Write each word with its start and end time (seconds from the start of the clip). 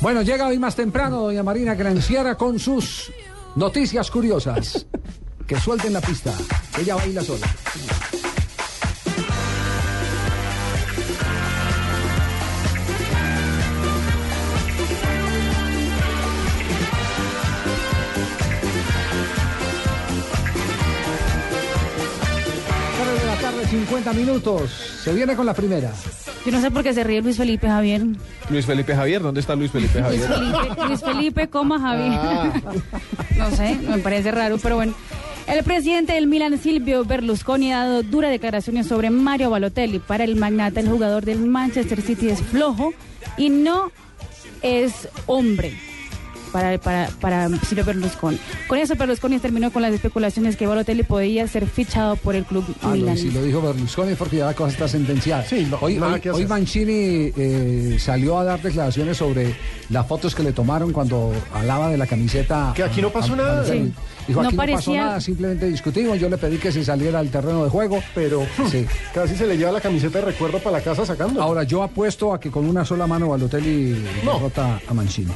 Bueno, 0.00 0.22
llega 0.22 0.46
hoy 0.46 0.58
más 0.58 0.76
temprano 0.76 1.20
doña 1.20 1.42
Marina 1.42 1.74
Granciera 1.74 2.36
con 2.36 2.58
sus 2.58 3.10
noticias 3.54 4.10
curiosas. 4.10 4.86
Que 5.46 5.58
suelten 5.58 5.92
la 5.92 6.00
pista. 6.00 6.34
Ella 6.78 6.96
baila 6.96 7.22
sola. 7.22 7.46
Tres 23.00 23.20
de 23.20 23.26
la 23.26 23.36
tarde, 23.36 23.66
50 23.66 24.12
minutos. 24.12 24.70
Se 25.02 25.12
viene 25.12 25.36
con 25.36 25.46
la 25.46 25.54
primera. 25.54 25.92
Yo 26.46 26.52
no 26.52 26.60
sé 26.60 26.70
por 26.70 26.84
qué 26.84 26.94
se 26.94 27.02
ríe 27.02 27.20
Luis 27.22 27.36
Felipe 27.36 27.66
Javier. 27.66 28.02
Luis 28.50 28.64
Felipe 28.64 28.94
Javier, 28.94 29.20
¿dónde 29.20 29.40
está 29.40 29.56
Luis 29.56 29.72
Felipe 29.72 30.00
Luis 30.00 30.24
Javier? 30.24 30.54
Felipe, 30.54 30.86
Luis 30.86 31.00
Felipe, 31.00 31.48
coma 31.48 31.80
Javier. 31.80 32.12
Ah. 32.12 32.52
No 33.36 33.50
sé, 33.50 33.74
me 33.74 33.98
parece 33.98 34.30
raro, 34.30 34.56
pero 34.62 34.76
bueno. 34.76 34.94
El 35.48 35.64
presidente 35.64 36.12
del 36.12 36.28
Milan, 36.28 36.56
Silvio 36.58 37.04
Berlusconi, 37.04 37.72
ha 37.72 37.78
dado 37.78 38.02
duras 38.04 38.30
declaraciones 38.30 38.86
sobre 38.86 39.10
Mario 39.10 39.50
Balotelli. 39.50 39.98
Para 39.98 40.22
el 40.22 40.36
magnate, 40.36 40.78
el 40.78 40.88
jugador 40.88 41.24
del 41.24 41.40
Manchester 41.40 42.00
City 42.00 42.28
es 42.28 42.40
flojo 42.40 42.94
y 43.36 43.48
no 43.48 43.90
es 44.62 45.08
hombre. 45.26 45.76
Para, 46.52 46.78
para, 46.78 47.08
para 47.20 47.48
Silvio 47.60 47.84
Berlusconi. 47.84 48.38
Con 48.68 48.78
eso, 48.78 48.94
Berlusconi 48.96 49.38
terminó 49.38 49.70
con 49.70 49.82
las 49.82 49.92
especulaciones 49.92 50.56
que 50.56 50.66
Balotelli 50.66 51.02
podía 51.02 51.46
ser 51.48 51.66
fichado 51.66 52.16
por 52.16 52.34
el 52.34 52.44
club 52.44 52.64
Ah, 52.82 52.94
si 53.16 53.30
lo 53.30 53.42
dijo 53.42 53.60
Berlusconi 53.60 54.14
porque 54.14 54.36
ya 54.36 54.46
la 54.46 54.54
cosa 54.54 54.70
está 54.70 54.88
sentenciada. 54.88 55.44
Sí, 55.44 55.66
no, 55.70 55.78
hoy, 55.80 55.98
hoy. 55.98 56.46
Mancini 56.46 57.32
eh, 57.36 57.96
salió 57.98 58.38
a 58.38 58.44
dar 58.44 58.62
declaraciones 58.62 59.16
sobre 59.16 59.54
las 59.90 60.06
fotos 60.06 60.34
que 60.34 60.42
le 60.42 60.52
tomaron 60.52 60.92
cuando 60.92 61.32
alaba 61.52 61.90
de 61.90 61.96
la 61.98 62.06
camiseta. 62.06 62.72
Que 62.74 62.84
aquí 62.84 63.02
no 63.02 63.10
pasó 63.10 63.36
nada. 63.36 63.64
Sí. 63.64 63.92
Dijo, 64.26 64.42
No 64.42 64.48
aquí 64.48 64.56
no 64.56 64.66
pasó 64.66 64.94
nada, 64.94 65.20
simplemente 65.20 65.66
discutimos. 65.66 66.18
Yo 66.18 66.28
le 66.28 66.36
pedí 66.38 66.56
que 66.58 66.72
se 66.72 66.84
saliera 66.84 67.18
al 67.20 67.28
terreno 67.28 67.64
de 67.64 67.70
juego. 67.70 68.02
Pero 68.14 68.46
Sí. 68.70 68.86
casi 69.14 69.36
se 69.36 69.46
le 69.46 69.56
lleva 69.56 69.72
la 69.72 69.80
camiseta 69.80 70.18
de 70.18 70.24
recuerdo 70.24 70.58
para 70.58 70.78
la 70.78 70.84
casa 70.84 71.04
sacando. 71.06 71.40
Ahora, 71.42 71.62
yo 71.64 71.82
apuesto 71.82 72.32
a 72.32 72.40
que 72.40 72.50
con 72.50 72.66
una 72.68 72.84
sola 72.84 73.06
mano 73.06 73.28
Balotelli 73.28 74.04
No. 74.24 74.34
derrota 74.34 74.80
a 74.88 74.94
Mancini. 74.94 75.32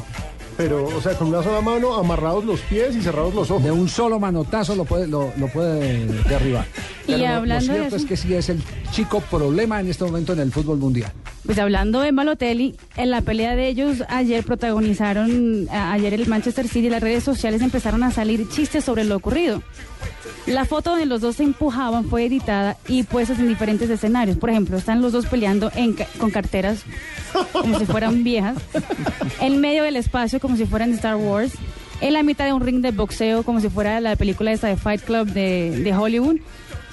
Pero, 0.63 0.85
o 0.85 1.01
sea, 1.01 1.15
con 1.17 1.29
una 1.29 1.43
sola 1.43 1.61
mano, 1.61 1.95
amarrados 1.95 2.45
los 2.45 2.61
pies 2.61 2.95
y 2.95 3.01
cerrados 3.01 3.35
los 3.35 3.51
ojos. 3.51 3.65
De 3.65 3.71
un 3.71 3.89
solo 3.89 4.21
manotazo 4.21 4.75
lo 4.77 4.85
puede, 4.85 5.07
lo, 5.07 5.33
lo 5.39 5.49
puede 5.49 6.05
derribar. 6.29 6.67
Pero 7.07 7.19
lo- 7.19 7.27
hablando 7.29 7.67
lo 7.73 7.73
cierto 7.79 7.97
eso- 7.97 8.05
es 8.05 8.05
que 8.05 8.17
sí 8.17 8.35
es 8.35 8.49
el 8.51 8.63
chico 8.93 9.21
problema 9.21 9.81
en 9.81 9.89
este 9.89 10.05
momento 10.05 10.33
en 10.35 10.41
el 10.41 10.53
fútbol 10.53 10.79
mundial. 10.79 11.11
Pues 11.47 11.59
hablando 11.59 12.01
de 12.01 12.13
Balotelli, 12.13 12.77
en 12.97 13.11
la 13.11 13.23
pelea 13.23 13.57
de 13.57 13.69
ellos 13.69 14.03
ayer 14.09 14.45
protagonizaron, 14.45 15.69
ayer 15.71 16.13
el 16.15 16.27
Manchester 16.29 16.69
City 16.69 16.89
y 16.89 16.91
las 16.91 17.03
redes 17.03 17.25
sociales 17.25 17.63
empezaron 17.63 18.03
a 18.03 18.11
salir 18.11 18.47
chistes 18.51 18.85
sobre 18.85 19.05
lo 19.05 19.17
ocurrido. 19.17 19.63
La 20.47 20.65
foto 20.65 20.91
donde 20.91 21.07
los 21.07 21.21
dos 21.21 21.37
se 21.37 21.43
empujaban 21.45 22.05
fue 22.05 22.25
editada 22.27 22.77
y 22.89 23.03
puestas 23.05 23.39
en 23.39 23.49
diferentes 23.49 23.89
escenarios. 23.91 24.37
Por 24.37 24.51
ejemplo, 24.51 24.77
están 24.77 25.01
los 25.03 25.13
dos 25.13 25.27
peleando 25.27 25.71
en 25.75 25.95
ca- 25.95 26.07
con 26.19 26.31
carteras 26.31 26.83
como 27.53 27.79
si 27.79 27.87
fueran 27.87 28.23
viejas, 28.25 28.57
en 29.41 29.61
medio 29.61 29.83
del 29.85 29.97
espacio 29.97 30.41
como 30.41 30.57
si 30.57 30.67
fueran 30.67 30.93
Star 30.95 31.17
Wars, 31.17 31.53
en 32.01 32.13
la 32.15 32.23
mitad 32.23 32.45
de 32.47 32.53
un 32.53 32.61
ring 32.63 32.81
de 32.81 32.91
boxeo 32.93 33.43
como 33.43 33.61
si 33.61 33.69
fuera 33.69 34.01
la 34.01 34.17
película 34.17 34.53
esta 34.53 34.69
de 34.69 34.77
Fight 34.77 35.03
Club 35.03 35.29
de, 35.29 35.81
de 35.83 35.95
Hollywood. 35.97 36.37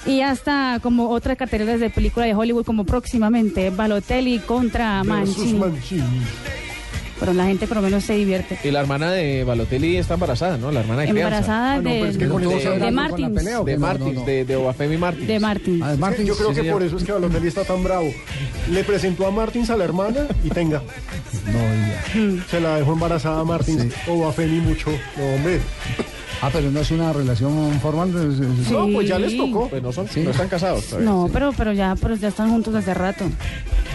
Y 0.06 0.20
hasta 0.20 0.78
como 0.82 1.10
otras 1.10 1.36
carteleras 1.36 1.80
de 1.80 1.90
película 1.90 2.24
de 2.24 2.34
Hollywood 2.34 2.64
como 2.64 2.84
próximamente 2.84 3.70
Balotelli 3.70 4.38
contra 4.38 5.02
Mancini. 5.04 5.58
Pero 7.20 7.32
la 7.32 7.46
gente 7.46 7.66
por 7.66 7.76
lo 7.78 7.82
menos 7.82 8.04
se 8.04 8.14
divierte. 8.14 8.58
Y 8.62 8.70
la 8.70 8.80
hermana 8.80 9.10
de 9.12 9.42
Balotelli 9.44 9.96
está 9.96 10.14
embarazada, 10.14 10.56
¿no? 10.56 10.70
La 10.70 10.80
hermana 10.80 11.02
de 11.02 11.08
Embarazada 11.08 11.72
Ah, 11.74 11.76
no, 11.78 11.82
pero 11.82 12.04
de, 12.04 12.10
es 12.10 12.16
que 12.18 12.26
de, 12.26 12.78
de 12.78 12.90
Martins. 12.90 13.34
De 13.44 13.74
No, 13.76 13.80
Martins, 13.80 14.14
no, 14.14 14.24
de, 14.24 14.44
de 14.44 14.56
Obafemi 14.56 14.96
Martins. 14.96 15.26
De 15.28 15.40
Martins. 15.40 15.82
Ah, 15.82 15.94
Martins. 15.98 16.28
Yo 16.28 16.36
creo 16.36 16.48
Sí, 16.50 16.54
que 16.54 16.60
señor. 16.60 16.74
por 16.74 16.82
eso 16.84 16.96
es 16.96 17.04
que 17.04 17.12
Balotelli 17.12 17.48
está 17.48 17.64
tan 17.64 17.82
bravo. 17.82 18.08
Le 18.70 18.84
presentó 18.84 19.26
a 19.26 19.30
Martins 19.30 19.70
a 19.70 19.76
la 19.76 19.84
hermana 19.84 20.26
y 20.44 20.48
tenga. 20.50 20.82
No, 21.46 21.58
ya. 22.38 22.44
Se 22.50 22.60
la 22.60 22.76
dejó 22.76 22.92
embarazada 22.92 23.40
a 23.40 23.44
Martins. 23.44 23.92
O 24.08 24.26
a 24.28 24.32
Femi 24.32 24.60
mucho. 24.60 24.90
No, 25.16 25.34
hombre. 25.34 25.60
Ah, 26.40 26.50
pero 26.52 26.70
no 26.70 26.78
es 26.78 26.90
una 26.92 27.12
relación 27.12 27.80
formal. 27.80 28.12
No, 28.70 28.88
pues 28.94 29.08
ya 29.08 29.18
les 29.18 29.32
Sí. 29.32 29.38
tocó. 29.38 29.68
Pues 29.68 29.82
no, 29.82 29.90
son, 29.92 30.06
Sí. 30.08 30.20
no 30.20 30.30
están 30.30 30.48
casados 30.48 30.84
todavía. 30.86 31.10
No, 31.10 31.28
pero, 31.32 31.52
pero 31.56 31.72
ya, 31.72 31.96
pero 32.00 32.14
ya 32.14 32.28
están 32.28 32.50
juntos 32.50 32.72
hace 32.76 32.94
rato. 32.94 33.24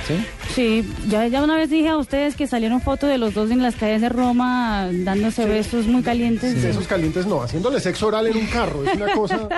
¿Sí? 0.07 0.25
Sí, 0.53 0.89
ya, 1.07 1.27
ya 1.27 1.41
una 1.43 1.55
vez 1.55 1.69
dije 1.69 1.87
a 1.89 1.97
ustedes 1.97 2.35
que 2.35 2.45
salieron 2.45 2.81
fotos 2.81 3.09
de 3.09 3.17
los 3.17 3.33
dos 3.33 3.49
en 3.51 3.61
las 3.61 3.75
calles 3.75 4.01
de 4.01 4.09
Roma 4.09 4.89
dándose 4.91 5.45
besos 5.45 5.87
muy 5.87 6.01
calientes. 6.03 6.61
De 6.61 6.71
esos 6.71 6.87
calientes 6.87 7.25
no, 7.25 7.41
haciéndole 7.41 7.79
sexo 7.79 8.07
oral 8.07 8.27
en 8.27 8.35
un 8.37 8.45
carro. 8.47 8.83
Es 8.85 8.95
una 8.95 9.13
cosa. 9.13 9.47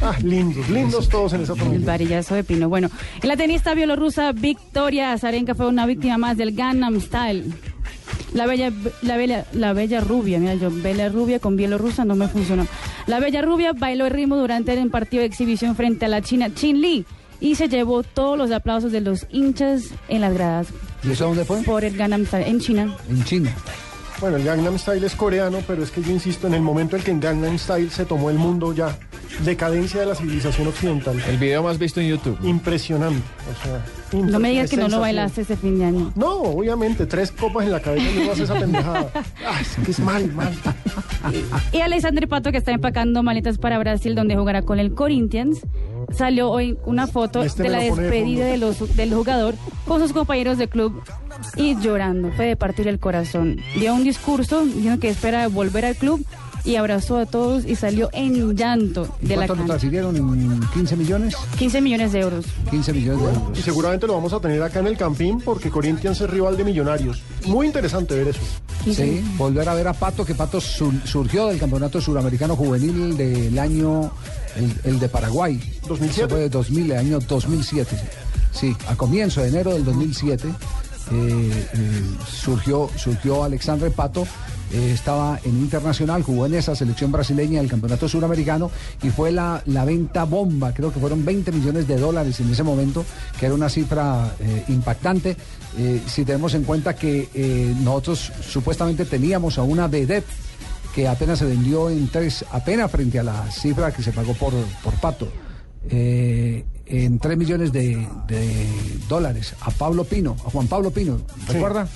Ah, 0.00 0.14
lindos, 0.22 0.68
lindos 0.70 1.08
todos 1.08 1.32
en 1.32 1.42
esa 1.42 1.54
El 1.54 1.58
familia. 1.58 1.86
varillazo 1.86 2.36
de 2.36 2.44
Pino. 2.44 2.68
Bueno, 2.68 2.88
la 3.22 3.36
tenista 3.36 3.74
bielorrusa 3.74 4.30
Victoria 4.30 5.12
Azarenka 5.12 5.56
fue 5.56 5.66
una 5.66 5.86
víctima 5.86 6.18
más 6.18 6.36
del 6.36 6.54
Gangnam 6.54 7.00
Style. 7.00 7.46
La 8.32 8.46
bella, 8.46 8.70
la 9.02 9.16
bella, 9.16 9.44
la 9.52 9.72
bella 9.72 10.00
rubia, 10.00 10.38
mira 10.38 10.54
yo, 10.54 10.70
bella 10.70 11.08
rubia 11.08 11.40
con 11.40 11.56
bielorrusa 11.56 12.04
no 12.04 12.14
me 12.14 12.28
funcionó. 12.28 12.66
La 13.06 13.18
bella 13.18 13.42
rubia 13.42 13.72
bailó 13.72 14.04
el 14.06 14.12
ritmo 14.12 14.36
durante 14.36 14.72
el 14.72 14.88
partido 14.90 15.22
de 15.22 15.26
exhibición 15.26 15.74
frente 15.74 16.04
a 16.04 16.08
la 16.08 16.22
china 16.22 16.54
Chin 16.54 16.80
Li 16.80 17.04
y 17.40 17.54
se 17.54 17.68
llevó 17.68 18.02
todos 18.02 18.36
los 18.36 18.50
aplausos 18.50 18.92
de 18.92 19.00
los 19.00 19.26
hinchas 19.30 19.84
en 20.08 20.20
las 20.22 20.32
gradas 20.34 20.68
¿Y 21.04 21.12
eso 21.12 21.26
dónde 21.26 21.44
fue? 21.44 21.62
por 21.62 21.84
el 21.84 21.96
Gangnam 21.96 22.26
Style 22.26 22.46
en 22.48 22.60
China. 22.60 22.96
En 23.08 23.24
China. 23.24 23.54
Bueno, 24.20 24.36
el 24.36 24.42
Gangnam 24.44 24.76
Style 24.78 25.04
es 25.06 25.14
coreano, 25.14 25.58
pero 25.64 25.82
es 25.84 25.92
que 25.92 26.02
yo 26.02 26.10
insisto, 26.10 26.48
en 26.48 26.54
el 26.54 26.60
momento 26.62 26.96
en 26.96 27.02
que 27.02 27.12
el 27.12 27.20
Gangnam 27.20 27.56
Style 27.56 27.88
se 27.90 28.04
tomó 28.04 28.30
el 28.30 28.36
mundo 28.36 28.72
ya, 28.74 28.98
decadencia 29.44 30.00
de 30.00 30.06
la 30.06 30.16
civilización 30.16 30.66
occidental. 30.66 31.22
El 31.28 31.36
video 31.38 31.62
más 31.62 31.78
visto 31.78 32.00
en 32.00 32.08
YouTube. 32.08 32.36
Impresionante. 32.42 33.22
O 33.48 33.64
sea, 33.64 34.20
No 34.20 34.40
me 34.40 34.50
digas 34.50 34.70
que 34.70 34.76
no 34.76 34.88
lo 34.88 34.98
bailaste 34.98 35.42
este 35.42 35.56
fin 35.56 35.78
de 35.78 35.84
año. 35.84 36.12
No, 36.16 36.32
obviamente, 36.38 37.06
tres 37.06 37.30
copas 37.30 37.64
en 37.66 37.70
la 37.70 37.80
cabeza 37.80 38.10
y 38.10 38.26
no 38.26 38.32
hace 38.32 38.42
esa 38.42 38.58
pendejada. 38.58 39.08
Ah, 39.46 39.60
es 39.60 39.84
que 39.84 39.92
es 39.92 40.00
mal, 40.00 40.32
mal. 40.32 40.52
Y 41.72 41.78
Alexandre 41.78 42.26
Pato, 42.26 42.50
que 42.50 42.58
está 42.58 42.72
empacando 42.72 43.22
maletas 43.22 43.58
para 43.58 43.78
Brasil, 43.78 44.16
donde 44.16 44.34
jugará 44.36 44.62
con 44.62 44.80
el 44.80 44.94
Corinthians, 44.94 45.60
salió 46.16 46.50
hoy 46.50 46.78
una 46.84 47.06
foto 47.06 47.42
Este 47.42 47.64
de 47.64 47.68
la 47.68 47.78
despedida 47.78 48.48
fondo. 48.48 48.50
de 48.50 48.56
los, 48.56 48.96
del 48.96 49.14
jugador 49.14 49.54
con 49.86 50.00
sus 50.00 50.12
compañeros 50.12 50.58
de 50.58 50.68
club 50.68 51.02
y 51.56 51.78
llorando. 51.80 52.30
Fue 52.32 52.46
de 52.46 52.56
partir 52.56 52.88
el 52.88 52.98
corazón. 52.98 53.60
Dio 53.78 53.94
un 53.94 54.04
discurso 54.04 54.64
diciendo 54.64 55.00
que 55.00 55.08
espera 55.08 55.48
volver 55.48 55.84
al 55.84 55.96
club 55.96 56.24
y 56.64 56.76
abrazó 56.76 57.16
a 57.18 57.26
todos 57.26 57.64
y 57.64 57.74
salió 57.76 58.08
en 58.12 58.56
llanto 58.56 59.08
¿Y 59.22 59.26
de 59.28 59.36
la 59.36 59.46
¿Cuánto 59.46 59.54
lo 59.54 59.58
cancha. 59.60 59.66
transfirieron? 59.72 60.16
¿En 60.16 60.60
15 60.74 60.96
millones? 60.96 61.34
15 61.58 61.80
millones 61.80 62.12
de 62.12 62.20
euros. 62.20 62.44
15 62.70 62.92
millones 62.92 63.20
de 63.22 63.32
Y 63.32 63.34
euros. 63.34 63.58
seguramente 63.64 64.06
lo 64.06 64.14
vamos 64.14 64.32
a 64.32 64.40
tener 64.40 64.62
acá 64.62 64.80
en 64.80 64.86
el 64.88 64.96
Campín 64.96 65.40
porque 65.40 65.70
Corinthians 65.70 66.20
es 66.20 66.28
rival 66.30 66.56
de 66.56 66.64
Millonarios. 66.64 67.22
Muy 67.46 67.66
interesante 67.66 68.14
ver 68.14 68.28
eso. 68.28 68.40
15 68.84 69.04
Sí, 69.04 69.24
volver 69.36 69.68
a 69.68 69.74
ver 69.74 69.88
a 69.88 69.92
Pato, 69.92 70.24
que 70.24 70.34
Pato 70.34 70.60
sur- 70.60 70.92
surgió 71.04 71.46
del 71.48 71.58
Campeonato 71.58 72.00
Suramericano 72.00 72.54
Juvenil 72.56 73.16
del 73.16 73.58
año, 73.58 74.10
el, 74.56 74.74
el 74.84 74.98
de 75.00 75.08
Paraguay. 75.08 75.60
2007. 75.88 76.20
Eso 76.22 76.28
fue 76.28 76.38
de 76.40 76.48
2000, 76.48 76.92
el 76.92 76.98
año 76.98 77.18
2007. 77.20 77.96
Sí, 78.52 78.74
a 78.88 78.94
comienzo 78.96 79.42
de 79.42 79.48
enero 79.48 79.72
del 79.74 79.84
2007 79.84 80.48
eh, 80.48 80.52
eh, 81.74 82.02
surgió, 82.30 82.88
surgió 82.96 83.44
Alexandre 83.44 83.90
Pato. 83.90 84.26
Eh, 84.72 84.92
estaba 84.92 85.40
en 85.44 85.58
Internacional, 85.58 86.22
jugó 86.22 86.46
en 86.46 86.54
esa 86.54 86.74
selección 86.74 87.12
brasileña 87.12 87.60
del 87.60 87.70
Campeonato 87.70 88.08
Suramericano 88.08 88.70
y 89.02 89.10
fue 89.10 89.32
la, 89.32 89.62
la 89.66 89.84
venta 89.84 90.24
bomba, 90.24 90.72
creo 90.72 90.92
que 90.92 91.00
fueron 91.00 91.24
20 91.24 91.52
millones 91.52 91.88
de 91.88 91.96
dólares 91.96 92.40
en 92.40 92.50
ese 92.50 92.62
momento, 92.62 93.04
que 93.38 93.46
era 93.46 93.54
una 93.54 93.68
cifra 93.68 94.34
eh, 94.40 94.64
impactante. 94.68 95.36
eh, 95.78 96.02
si 96.06 96.24
tenemos 96.24 96.54
en 96.54 96.64
cuenta 96.64 96.94
que 96.94 97.28
nosotros 97.82 98.32
supuestamente 98.40 99.04
teníamos 99.04 99.58
a 99.58 99.62
una 99.62 99.86
vedette 99.88 100.26
que 100.94 101.06
apenas 101.06 101.38
se 101.38 101.44
vendió 101.44 101.90
en 101.90 102.08
tres, 102.08 102.44
apenas 102.50 102.90
frente 102.90 103.18
a 103.18 103.22
la 103.22 103.50
cifra 103.50 103.92
que 103.92 104.02
se 104.02 104.12
pagó 104.12 104.34
por, 104.34 104.52
por 104.82 104.94
Pato, 104.94 105.28
eh, 105.90 106.64
en 106.86 107.18
3 107.18 107.38
millones 107.38 107.72
de, 107.72 108.06
de 108.26 108.66
dólares, 109.08 109.54
a 109.60 109.70
Pablo 109.70 110.04
Pino, 110.04 110.36
a 110.44 110.50
Juan 110.50 110.66
Pablo 110.66 110.90
Pino, 110.90 111.20
¿recuerda? 111.46 111.86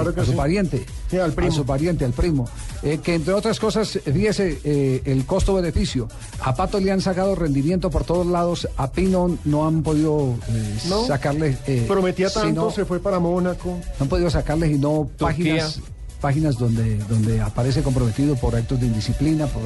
Claro 0.00 0.14
que 0.14 0.20
a 0.20 0.24
su 0.24 0.30
sí. 0.32 0.36
pariente. 0.36 0.86
Sí, 1.10 1.18
al 1.18 1.32
primo. 1.32 1.50
A 1.52 1.54
su 1.54 1.64
pariente, 1.64 2.04
al 2.04 2.12
primo. 2.12 2.48
Eh, 2.82 2.98
que 3.02 3.14
entre 3.14 3.34
otras 3.34 3.58
cosas, 3.60 3.98
fíjese 4.04 4.60
eh, 4.64 5.02
el 5.04 5.24
costo-beneficio. 5.26 6.08
A 6.40 6.54
Pato 6.54 6.80
le 6.80 6.90
han 6.92 7.00
sacado 7.00 7.34
rendimiento 7.34 7.90
por 7.90 8.04
todos 8.04 8.26
lados, 8.26 8.68
a 8.76 8.90
Pino 8.92 9.38
no 9.44 9.66
han 9.66 9.82
podido 9.82 10.34
eh, 10.48 10.78
No. 10.88 11.06
sacarle. 11.06 11.56
eh, 11.66 11.84
Prometía 11.86 12.30
tanto, 12.30 12.48
sino- 12.48 12.70
se 12.70 12.84
fue 12.84 13.00
para 13.00 13.18
Mónaco. 13.18 13.70
no 13.98 14.02
han 14.02 14.08
podido 14.08 14.30
sacarle 14.30 14.68
y 14.72 14.78
no 14.78 15.08
páginas 15.18 15.80
páginas 16.22 16.56
donde 16.56 16.96
donde 17.08 17.40
aparece 17.42 17.82
comprometido 17.82 18.36
por 18.36 18.54
actos 18.56 18.80
de 18.80 18.86
indisciplina 18.86 19.46
por 19.46 19.62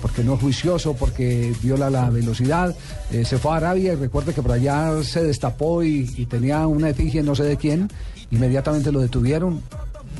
porque 0.00 0.22
no 0.22 0.34
es 0.34 0.40
juicioso 0.40 0.94
porque 0.94 1.52
viola 1.60 1.90
la 1.90 2.08
velocidad. 2.08 2.74
Eh, 3.10 3.24
se 3.24 3.36
fue 3.36 3.52
a 3.52 3.56
Arabia 3.56 3.92
y 3.92 3.96
recuerde 3.96 4.32
que 4.32 4.40
por 4.40 4.52
allá 4.52 5.02
se 5.02 5.24
destapó 5.24 5.82
y, 5.82 6.08
y 6.16 6.26
tenía 6.26 6.66
una 6.68 6.88
efigie 6.90 7.22
no 7.22 7.34
sé 7.34 7.42
de 7.42 7.56
quién. 7.56 7.90
Inmediatamente 8.30 8.92
lo 8.92 9.00
detuvieron 9.00 9.60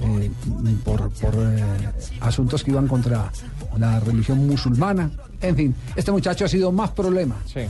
eh, 0.03 0.31
por, 0.85 1.11
por 1.11 1.35
eh, 1.35 1.63
asuntos 2.21 2.65
que 2.65 2.73
iban 2.73 2.89
contra 2.89 3.31
la 3.79 4.01
religión 4.01 4.47
musulmana. 4.47 5.11
En 5.41 5.55
fin 5.55 5.75
este 5.95 6.11
muchacho 6.11 6.45
ha 6.45 6.49
sido 6.49 6.73
más 6.73 6.91
problema 6.91 7.37
Sí. 7.47 7.61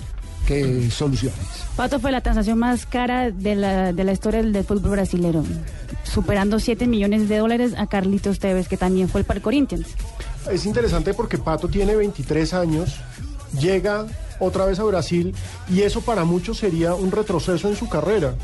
Que 0.49 0.91
soluciones 0.91 1.37
Pato 1.77 2.01
fue 2.01 2.11
la 2.11 2.23
transacción 2.23 2.59
más 2.59 2.87
cara 2.87 3.31
de 3.31 3.55
la, 3.55 3.93
de 3.93 4.03
la 4.03 4.13
historia 4.13 4.43
del, 4.43 4.53
del 4.53 4.65
fútbol 4.65 4.93
brasilero, 4.93 5.45
superando 6.03 6.59
7 6.59 6.87
millones 6.87 7.29
de 7.29 7.37
dólares 7.37 7.75
a 7.77 7.87
Carlitos 7.87 8.39
Tevez, 8.39 8.67
que 8.67 8.77
también 8.77 9.09
fue 9.09 9.21
el 9.21 9.27
para 9.27 9.41
Corinthians. 9.41 9.87
Es 10.51 10.65
interesante 10.65 11.15
porque 11.15 11.39
Pato 11.39 11.69
tiene 11.69 11.95
23 11.95 12.55
años, 12.55 12.97
llega 13.61 14.07
otra 14.41 14.65
vez 14.65 14.81
a 14.81 14.85
Brasil 14.85 15.35
y 15.69 15.83
eso 15.83 16.01
para 16.01 16.25
muchos 16.25 16.59
sería 16.59 16.95
un 16.95 17.13
retroceso 17.13 17.69
en 17.69 17.77
su 17.77 17.89
carrera. 17.89 18.35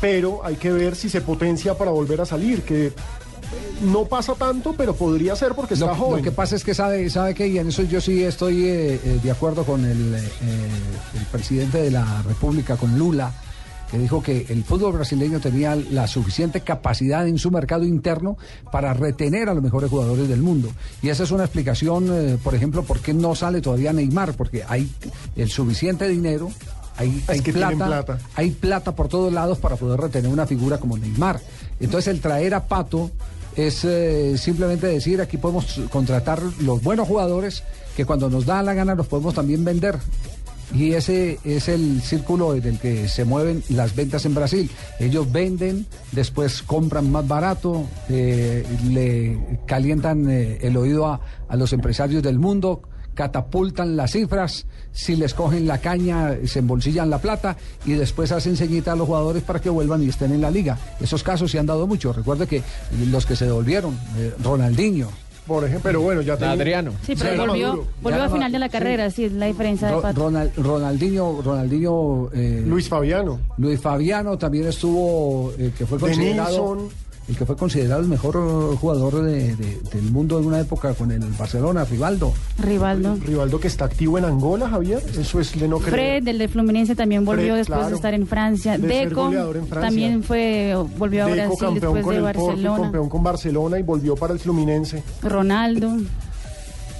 Pero 0.00 0.44
hay 0.44 0.56
que 0.56 0.72
ver 0.72 0.96
si 0.96 1.08
se 1.08 1.20
potencia 1.20 1.78
para 1.78 1.92
volver 1.92 2.20
a 2.20 2.26
salir, 2.26 2.62
que 2.62 2.92
no 3.82 4.04
pasa 4.04 4.34
tanto, 4.34 4.74
pero 4.76 4.94
podría 4.94 5.36
ser 5.36 5.54
porque 5.54 5.74
está 5.74 5.86
Lo, 5.86 5.94
joven. 5.94 6.18
lo 6.18 6.22
que 6.22 6.32
pasa 6.32 6.56
es 6.56 6.64
que 6.64 6.74
sabe, 6.74 7.08
sabe 7.10 7.34
que, 7.34 7.46
y 7.46 7.58
en 7.58 7.68
eso 7.68 7.82
yo 7.82 8.00
sí 8.00 8.22
estoy 8.22 8.64
eh, 8.64 9.00
eh, 9.04 9.20
de 9.22 9.30
acuerdo 9.30 9.64
con 9.64 9.84
el, 9.84 10.14
eh, 10.14 10.20
el 11.14 11.26
presidente 11.30 11.78
de 11.78 11.90
la 11.90 12.22
República, 12.22 12.76
con 12.76 12.98
Lula, 12.98 13.32
que 13.90 13.98
dijo 13.98 14.22
que 14.22 14.46
el 14.48 14.64
fútbol 14.64 14.92
brasileño 14.92 15.40
tenía 15.40 15.76
la 15.76 16.06
suficiente 16.06 16.62
capacidad 16.62 17.26
en 17.28 17.38
su 17.38 17.50
mercado 17.50 17.84
interno 17.84 18.36
para 18.72 18.94
retener 18.94 19.48
a 19.48 19.54
los 19.54 19.62
mejores 19.62 19.90
jugadores 19.90 20.28
del 20.28 20.42
mundo. 20.42 20.70
Y 21.02 21.10
esa 21.10 21.22
es 21.24 21.30
una 21.30 21.44
explicación, 21.44 22.38
por 22.42 22.54
ejemplo, 22.54 22.82
por 22.82 23.00
qué 23.00 23.14
no 23.14 23.34
sale 23.34 23.60
todavía 23.60 23.92
Neymar, 23.92 24.34
porque 24.34 24.64
hay 24.66 24.90
el 25.36 25.50
suficiente 25.50 26.08
dinero. 26.08 26.50
Hay, 26.96 27.24
hay 27.26 27.40
tienen 27.40 27.76
plata. 27.76 28.18
hay 28.36 28.52
plata 28.52 28.94
por 28.94 29.08
todos 29.08 29.32
lados 29.32 29.58
para 29.58 29.74
poder 29.74 30.00
retener 30.00 30.30
una 30.30 30.46
figura 30.46 30.78
como 30.78 30.96
Neymar. 30.96 31.40
Entonces 31.80 32.08
el 32.08 32.20
traer 32.20 32.54
a 32.54 32.64
Pato 32.66 33.10
es 33.56 33.84
eh, 33.84 34.36
simplemente 34.38 34.86
decir 34.86 35.20
aquí 35.20 35.36
podemos 35.36 35.80
contratar 35.90 36.42
los 36.60 36.82
buenos 36.82 37.08
jugadores 37.08 37.62
que 37.96 38.04
cuando 38.04 38.28
nos 38.28 38.46
da 38.46 38.62
la 38.62 38.74
gana 38.74 38.94
los 38.94 39.06
podemos 39.06 39.34
también 39.34 39.64
vender. 39.64 39.98
Y 40.72 40.94
ese 40.94 41.38
es 41.44 41.68
el 41.68 42.00
círculo 42.02 42.54
en 42.54 42.64
el 42.64 42.78
que 42.80 43.06
se 43.08 43.24
mueven 43.24 43.62
las 43.68 43.94
ventas 43.94 44.24
en 44.24 44.34
Brasil. 44.34 44.70
Ellos 44.98 45.30
venden, 45.30 45.86
después 46.10 46.62
compran 46.62 47.12
más 47.12 47.28
barato, 47.28 47.84
eh, 48.08 48.64
le 48.90 49.38
calientan 49.66 50.28
eh, 50.28 50.58
el 50.62 50.76
oído 50.76 51.06
a, 51.06 51.20
a 51.48 51.56
los 51.56 51.72
empresarios 51.72 52.22
del 52.22 52.38
mundo, 52.38 52.82
catapultan 53.14 53.96
las 53.96 54.12
cifras, 54.12 54.66
si 54.92 55.16
les 55.16 55.34
cogen 55.34 55.66
la 55.66 55.78
caña, 55.78 56.36
se 56.46 56.58
embolsillan 56.60 57.10
la 57.10 57.18
plata 57.18 57.56
y 57.86 57.92
después 57.92 58.30
hacen 58.32 58.56
ceñita 58.56 58.92
a 58.92 58.96
los 58.96 59.06
jugadores 59.06 59.42
para 59.42 59.60
que 59.60 59.70
vuelvan 59.70 60.02
y 60.02 60.08
estén 60.08 60.32
en 60.32 60.40
la 60.40 60.50
liga. 60.50 60.78
Esos 61.00 61.22
casos 61.22 61.50
se 61.50 61.58
han 61.58 61.66
dado 61.66 61.86
mucho. 61.86 62.12
Recuerde 62.12 62.46
que 62.46 62.62
los 63.10 63.24
que 63.26 63.36
se 63.36 63.46
devolvieron, 63.46 63.98
eh, 64.18 64.32
Ronaldinho, 64.42 65.08
Por 65.46 65.62
ejemplo, 65.62 65.82
pero 65.90 66.00
bueno, 66.00 66.22
ya 66.22 66.36
tenía- 66.38 66.52
Adriano. 66.52 66.92
Sí, 67.04 67.14
pero 67.18 67.46
volvió, 67.46 67.86
volvió 68.00 68.18
era 68.18 68.30
final 68.30 68.50
de 68.50 68.58
la 68.58 68.68
carrera, 68.70 69.10
sí, 69.10 69.24
es 69.24 69.32
la 69.32 69.44
diferencia 69.44 69.88
de 69.88 69.92
Ro- 69.94 70.00
Pato. 70.00 70.20
Ronald- 70.30 70.52
Ronaldinho, 70.56 71.42
Ronaldinho 71.42 72.30
eh, 72.32 72.64
Luis 72.66 72.88
Fabiano. 72.88 73.38
Luis 73.58 73.78
Fabiano 73.78 74.38
también 74.38 74.66
estuvo, 74.68 75.52
eh, 75.58 75.70
que 75.76 75.84
fue 75.84 75.98
considerado 75.98 76.74
Denilson. 76.76 76.88
El 77.28 77.36
que 77.36 77.46
fue 77.46 77.56
considerado 77.56 78.00
el 78.02 78.08
mejor 78.08 78.76
jugador 78.76 79.22
de- 79.22 79.56
de- 79.56 79.80
del 79.92 80.10
mundo 80.12 80.38
en 80.38 80.46
una 80.46 80.60
época 80.60 80.92
con 80.94 81.10
el 81.10 81.20
Barcelona, 81.38 81.84
Rivaldo. 81.84 82.32
Rivaldo. 82.58 83.16
Rivaldo 83.16 83.58
que 83.60 83.68
está 83.68 83.86
activo 83.86 84.18
en 84.18 84.24
Angola, 84.26 84.68
Javier. 84.68 85.02
Eso 85.18 85.40
es 85.40 85.58
de 85.58 85.66
no 85.68 85.78
creer. 85.78 85.92
Fred, 85.92 86.22
del 86.24 86.38
de 86.38 86.48
Fluminense, 86.48 86.94
también 86.94 87.24
volvió 87.24 87.46
Fred, 87.46 87.56
después 87.58 87.76
claro. 87.78 87.88
de 87.90 87.96
estar 87.96 88.14
en 88.14 88.26
Francia. 88.26 88.76
De 88.78 88.86
Deco 88.86 89.24
goleador 89.26 89.56
en 89.56 89.66
Francia. 89.66 89.88
también 89.88 90.22
fue, 90.22 90.74
volvió 90.98 91.24
a 91.24 91.26
Deco, 91.28 91.36
Brasil 91.36 91.58
campeón 91.60 91.74
después 91.94 92.04
con 92.04 92.12
de 92.12 92.18
el 92.18 92.24
Porto 92.24 92.46
Barcelona. 92.46 92.82
campeón 92.82 93.08
con 93.08 93.22
Barcelona 93.22 93.78
y 93.78 93.82
volvió 93.82 94.14
para 94.16 94.32
el 94.34 94.38
Fluminense. 94.38 95.02
Ronaldo, 95.22 95.96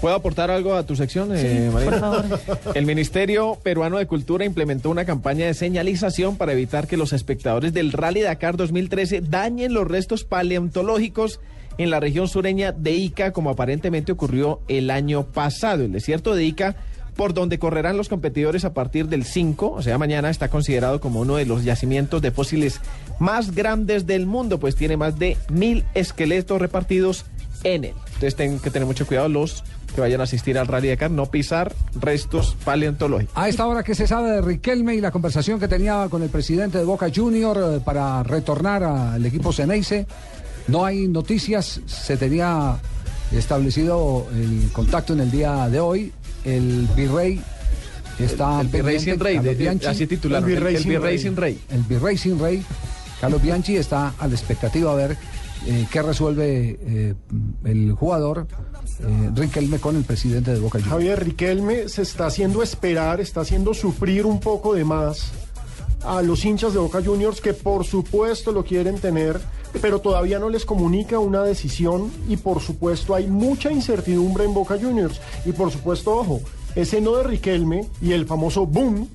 ¿Puedo 0.05 0.17
aportar 0.17 0.51
algo 0.51 0.75
a 0.75 0.85
tu 0.85 0.97
sección, 0.97 1.31
eh, 1.35 1.71
María? 1.73 1.91
por 1.93 1.99
favor. 1.99 2.41
El 2.75 2.85
Ministerio 2.85 3.59
Peruano 3.63 3.97
de 3.97 4.07
Cultura 4.07 4.45
implementó 4.45 4.91
una 4.91 5.07
campaña 5.07 5.47
de 5.47 5.55
señalización 5.55 6.37
para 6.37 6.53
evitar 6.53 6.87
que 6.87 6.99
los 6.99 7.15
espectadores 7.15 7.73
del 7.73 7.91
Rally 7.91 8.21
Dakar 8.21 8.59
2013 8.59 9.23
dañen 9.23 9.73
los 9.73 9.89
restos 9.89 10.25
paleontológicos 10.25 11.41
en 11.79 11.89
la 11.89 12.01
región 12.01 12.29
sureña 12.29 12.71
de 12.73 12.91
Ica, 12.91 13.33
como 13.33 13.49
aparentemente 13.49 14.13
ocurrió 14.13 14.61
el 14.69 14.91
año 14.91 15.25
pasado. 15.25 15.85
El 15.85 15.93
desierto 15.93 16.35
de 16.35 16.45
Ica, 16.45 16.77
por 17.17 17.33
donde 17.33 17.59
correrán 17.59 17.97
los 17.97 18.11
competidores 18.11 18.67
a 18.67 18.75
partir 18.75 19.09
del 19.09 19.25
5, 19.25 19.71
o 19.71 19.81
sea, 19.81 19.97
mañana, 19.97 20.29
está 20.29 20.51
considerado 20.51 21.01
como 21.01 21.21
uno 21.21 21.37
de 21.37 21.47
los 21.47 21.65
yacimientos 21.65 22.21
de 22.21 22.31
fósiles 22.31 22.83
más 23.19 23.55
grandes 23.55 24.07
del 24.07 24.27
mundo, 24.27 24.61
pues 24.61 24.77
tiene 24.77 24.99
más 24.99 25.19
de 25.19 25.39
mil 25.49 25.83
esqueletos 25.95 26.61
repartidos 26.61 27.25
en 27.63 27.85
él. 27.85 27.95
Entonces 28.09 28.37
tienen 28.37 28.59
que 28.59 28.71
tener 28.71 28.87
mucho 28.87 29.07
cuidado 29.07 29.31
los 29.31 29.65
que 29.95 30.01
vayan 30.01 30.21
a 30.21 30.25
asistir 30.25 30.59
al 30.59 30.67
Rally 30.67 30.89
Dakar, 30.89 31.11
no 31.11 31.27
pisar 31.27 31.73
restos 32.01 32.57
paleontológicos. 32.65 33.37
A 33.37 33.49
esta 33.49 33.67
hora 33.67 33.83
que 33.83 33.95
se 33.95 34.07
sabe 34.07 34.31
de 34.31 34.41
Riquelme 34.41 34.95
y 34.95 35.01
la 35.01 35.11
conversación 35.11 35.61
que 35.61 35.69
tenía 35.69 36.09
con 36.11 36.23
el 36.23 36.29
presidente 36.31 36.79
de 36.79 36.85
Boca 36.85 37.07
Junior 37.15 37.59
eh, 37.77 37.81
para 37.85 38.23
retornar 38.23 38.83
al 38.83 39.25
equipo 39.25 39.53
Ceneice, 39.53 40.07
no 40.69 40.85
hay 40.85 41.07
noticias, 41.09 41.81
se 41.87 42.17
tenía 42.17 42.77
establecido 43.33 44.27
el 44.35 44.71
contacto 44.73 45.13
en 45.13 45.21
el 45.21 45.31
día 45.31 45.69
de 45.69 45.81
hoy, 45.81 46.13
el 46.45 46.89
virrey 46.97 47.41
está 48.19 48.61
el 48.61 48.69
virrey 48.69 48.97
pendiente, 48.97 49.11
sin 49.13 49.21
rey, 49.21 49.35
Carlos 49.37 49.45
de- 49.53 49.55
de- 49.57 49.63
Bianchi. 49.65 49.87
así 49.87 50.07
titularon, 50.07 50.45
El 50.49 50.51
el 50.51 50.59
virrey 50.59 50.75
el 50.77 50.83
sin 50.83 50.91
virrey 50.91 51.11
rey. 51.11 51.19
sin 51.19 51.37
rey. 51.37 51.61
el 51.71 51.83
virrey 51.83 52.17
sin 52.19 52.39
rey, 52.39 52.65
Carlos 53.21 53.43
Bianchi 53.43 53.77
está 53.77 54.13
a 54.19 54.27
la 54.27 54.35
expectativa 54.35 54.93
a 54.93 54.95
ver 54.95 55.17
eh, 55.67 55.87
qué 55.91 56.03
resuelve 56.03 56.79
eh, 56.81 57.15
el 57.65 57.93
jugador 57.93 58.47
eh, 59.01 59.31
Riquelme 59.35 59.79
con 59.79 59.97
el 59.97 60.05
presidente 60.05 60.53
de 60.53 60.61
Boca 60.61 60.79
Juniors. 60.79 60.91
Javier 60.91 61.25
Riquelme 61.25 61.89
se 61.89 62.03
está 62.03 62.27
haciendo 62.27 62.63
esperar, 62.63 63.21
está 63.21 63.41
haciendo 63.41 63.75
sufrir 63.75 64.27
un 64.27 64.41
poco 64.41 64.75
de 64.75 64.85
más 64.85 65.33
a 66.05 66.21
los 66.23 66.45
hinchas 66.45 66.75
de 66.75 66.79
Boca 66.79 67.03
Juniors 67.03 67.41
que 67.41 67.55
por 67.55 67.85
supuesto 67.85 68.53
lo 68.53 68.65
quieren 68.65 68.99
tener, 68.99 69.41
pero 69.81 70.01
todavía 70.01 70.39
no 70.39 70.51
les 70.51 70.65
comunica 70.65 71.19
una 71.19 71.43
decisión 71.43 72.11
y 72.29 72.37
por 72.37 72.61
supuesto 72.61 73.15
hay 73.15 73.27
mucha 73.27 73.73
incertidumbre 73.73 74.45
en 74.45 74.55
Boca 74.55 74.79
Juniors. 74.81 75.21
Y 75.45 75.53
por 75.53 75.71
supuesto, 75.71 76.15
ojo, 76.15 76.41
ese 76.75 77.01
no 77.01 77.17
de 77.17 77.25
Riquelme 77.25 77.87
y 78.03 78.13
el 78.13 78.27
famoso 78.27 78.67
boom 78.67 79.09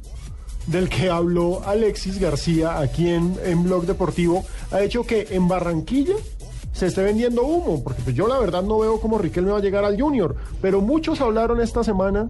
del 0.68 0.90
que 0.90 1.10
habló 1.10 1.64
Alexis 1.66 2.20
García 2.20 2.80
aquí 2.80 3.10
en, 3.10 3.36
en 3.44 3.64
Blog 3.64 3.86
Deportivo 3.86 4.46
ha 4.72 4.82
hecho 4.82 5.04
que 5.04 5.28
en 5.32 5.48
Barranquilla 5.48 6.16
se 6.80 6.86
esté 6.86 7.04
vendiendo 7.04 7.44
humo, 7.44 7.84
porque 7.84 8.02
pues 8.04 8.16
yo 8.16 8.26
la 8.30 8.40
verdad 8.40 8.64
no 8.64 8.80
veo 8.80 9.02
cómo 9.02 9.18
Riquelme 9.18 9.52
va 9.52 9.58
a 9.58 9.62
llegar 9.62 9.84
al 9.84 10.00
Junior, 10.00 10.38
pero 10.62 10.80
muchos 10.80 11.20
hablaron 11.20 11.60
esta 11.60 11.84
semana, 11.84 12.30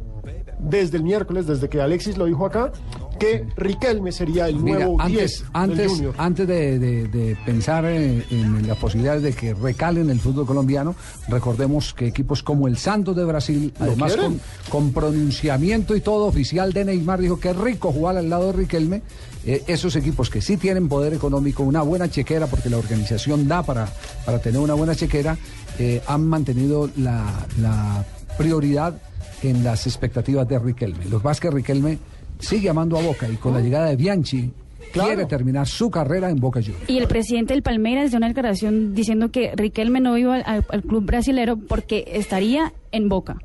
desde 0.57 0.97
el 0.97 1.03
miércoles, 1.03 1.45
desde 1.45 1.69
que 1.69 1.79
Alexis 1.79 2.17
lo 2.17 2.25
dijo 2.25 2.47
acá, 2.47 2.71
que 3.19 3.45
Riquelme 3.57 4.11
sería 4.11 4.47
el 4.47 4.55
Mira, 4.57 4.79
nuevo 4.85 4.97
10 5.05 5.05
antes, 5.05 5.39
del 5.41 5.49
antes, 5.53 5.91
Junior. 5.91 6.15
antes 6.17 6.47
de, 6.47 6.79
de- 6.79 7.07
de 7.07 7.35
pensar 7.45 7.85
en, 7.85 8.23
en 8.31 8.67
las 8.67 8.77
posibilidades 8.77 9.21
de 9.21 9.33
que 9.33 9.53
recalen 9.53 10.09
el 10.09 10.19
fútbol 10.19 10.45
colombiano, 10.47 10.95
recordemos 11.27 11.93
que 11.93 12.07
equipos 12.07 12.41
como 12.41 12.67
el 12.67 12.77
Santos 12.77 13.15
de 13.15 13.25
Brasil, 13.25 13.73
¿Lo 13.79 13.85
además 13.85 14.15
con, 14.15 14.39
con 14.69 14.91
pronunciamiento 14.93 15.95
y 15.95 16.01
todo 16.01 16.25
oficial 16.25 16.73
de 16.73 16.85
Neymar, 16.85 17.19
dijo 17.19 17.39
que 17.39 17.53
rico 17.53 17.91
jugar 17.91 18.17
al 18.17 18.29
lado 18.29 18.47
de 18.47 18.53
Riquelme. 18.53 19.01
Eh, 19.45 19.63
esos 19.67 19.95
equipos 19.95 20.29
que 20.29 20.41
sí 20.41 20.57
tienen 20.57 20.89
poder 20.89 21.13
económico, 21.13 21.63
una 21.63 21.81
buena 21.81 22.09
chequera, 22.09 22.47
porque 22.47 22.69
la 22.69 22.77
organización 22.77 23.47
da 23.47 23.63
para, 23.63 23.87
para 24.25 24.39
tener 24.39 24.59
una 24.59 24.73
buena 24.73 24.95
chequera, 24.95 25.37
eh, 25.77 26.01
han 26.07 26.25
mantenido 26.27 26.89
la, 26.97 27.45
la 27.61 28.03
prioridad 28.37 29.01
en 29.41 29.63
las 29.63 29.87
expectativas 29.87 30.47
de 30.47 30.59
Riquelme. 30.59 31.05
Los 31.05 31.23
Vázquez 31.23 31.53
Riquelme 31.53 31.99
sigue 32.39 32.69
amando 32.69 32.97
a 32.97 33.01
Boca 33.01 33.27
y 33.29 33.35
con 33.35 33.53
la 33.53 33.59
llegada 33.61 33.87
de 33.89 33.95
Bianchi 33.95 34.51
Claro. 34.93 35.09
quiere 35.09 35.25
terminar 35.25 35.67
su 35.67 35.91
carrera 35.91 36.31
en 36.31 36.37
Boca 36.39 36.61
Juniors. 36.61 36.89
Y 36.89 36.97
el 36.97 37.07
presidente 37.07 37.53
del 37.53 37.61
Palmeiras 37.61 38.09
dio 38.09 38.17
una 38.17 38.27
declaración 38.27 38.95
diciendo 38.95 39.29
que 39.29 39.51
Riquelme 39.55 39.99
no 39.99 40.17
iba 40.17 40.35
al, 40.37 40.65
al 40.67 40.81
club 40.81 41.05
brasilero 41.05 41.57
porque 41.57 42.05
estaría 42.07 42.73
en 42.91 43.07
Boca. 43.07 43.37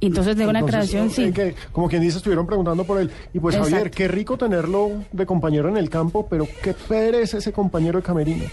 Y 0.00 0.06
entonces 0.08 0.36
de 0.36 0.46
una 0.46 0.62
creación, 0.62 1.08
sí. 1.08 1.24
eh, 1.24 1.32
que, 1.32 1.54
como 1.72 1.88
quien 1.88 2.02
dice, 2.02 2.18
estuvieron 2.18 2.46
preguntando 2.46 2.84
por 2.84 3.00
él. 3.00 3.10
Y 3.32 3.38
pues 3.40 3.54
Exacto. 3.54 3.76
Javier, 3.76 3.90
qué 3.90 4.08
rico 4.08 4.36
tenerlo 4.36 4.90
de 5.12 5.24
compañero 5.24 5.68
en 5.68 5.76
el 5.76 5.88
campo, 5.88 6.26
pero 6.28 6.46
qué 6.62 6.74
pereza 6.74 7.38
ese 7.38 7.52
compañero 7.52 7.98
de 7.98 8.02
camerino. 8.04 8.44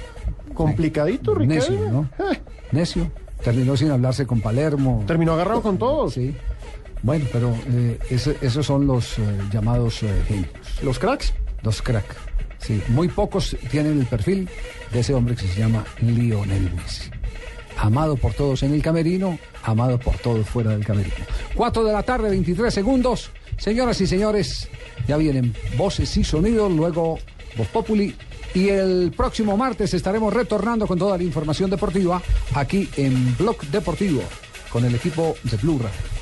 Complicadito, 0.53 1.33
Riquelme. 1.33 1.55
Necio, 1.55 1.91
¿no? 1.91 2.09
Eh, 2.31 2.37
Necio. 2.71 3.11
Terminó 3.43 3.75
sin 3.75 3.91
hablarse 3.91 4.25
con 4.25 4.39
Palermo. 4.41 5.03
terminó 5.05 5.33
agarrado 5.33 5.61
con 5.61 5.77
todos. 5.77 6.13
Sí. 6.13 6.33
Bueno, 7.05 7.25
pero 7.31 7.55
eh, 7.71 8.00
ese- 8.09 8.35
esos 8.41 8.65
son 8.65 8.88
los 8.88 9.19
eh, 9.19 9.21
llamados 9.53 10.01
eh, 10.01 10.09
genios. 10.27 10.50
Los 10.81 10.97
cracks. 10.97 11.33
Los 11.62 11.81
crack. 11.83 12.03
Sí, 12.57 12.81
muy 12.88 13.07
pocos 13.09 13.55
tienen 13.69 14.00
el 14.00 14.07
perfil 14.07 14.50
de 14.91 15.00
ese 15.01 15.13
hombre 15.13 15.35
que 15.35 15.47
se 15.47 15.59
llama 15.59 15.85
Lionel 16.01 16.71
Messi. 16.74 17.12
Amado 17.77 18.15
por 18.15 18.33
todos 18.33 18.63
en 18.63 18.74
el 18.74 18.81
camerino, 18.81 19.38
amado 19.63 20.00
por 20.00 20.17
todos 20.17 20.47
fuera 20.50 20.71
del 20.71 20.83
camerino. 20.83 21.15
4 21.53 21.83
de 21.83 21.93
la 21.93 22.01
tarde, 22.01 22.29
23 22.29 22.74
segundos. 22.74 23.29
Señoras 23.57 24.01
y 24.01 24.07
señores, 24.07 24.67
ya 25.07 25.17
vienen 25.17 25.53
voces 25.77 26.17
y 26.17 26.24
sonidos, 26.24 26.71
luego 26.71 27.19
Voz 27.55 27.67
Populi. 27.67 28.15
Y 28.55 28.69
el 28.69 29.13
próximo 29.15 29.55
martes 29.57 29.93
estaremos 29.93 30.33
retornando 30.33 30.88
con 30.88 30.97
toda 30.97 31.17
la 31.17 31.24
información 31.24 31.69
deportiva 31.69 32.19
aquí 32.55 32.89
en 32.97 33.35
Blog 33.38 33.62
Deportivo 33.67 34.21
con 34.71 34.85
el 34.85 34.95
equipo 34.95 35.35
de 35.43 35.57
Blue 35.57 35.77
Radio. 35.77 36.14